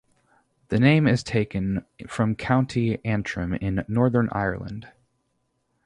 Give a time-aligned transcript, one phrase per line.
[0.69, 4.91] The name is taken from County Antrim in Northern Ireland.